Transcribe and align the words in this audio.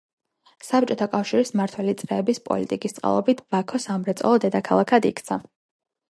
საბჭოთა 0.67 1.05
კავშირის 1.09 1.51
მმართველი 1.57 1.93
წრეების 1.99 2.41
პოლიტიკის 2.49 2.95
წყალობით 2.99 3.43
ბაქო 3.55 3.81
სამრეწველო 3.83 4.39
დედაქალაქად 4.47 5.07
იქცა. 5.11 5.39